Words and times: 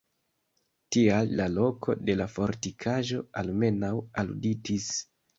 Tial 0.95 1.33
la 1.39 1.43
loko 1.57 1.95
de 2.07 2.15
la 2.21 2.27
fortikaĵo 2.37 3.19
almenaŭ 3.43 3.91
aluditis. 4.23 4.89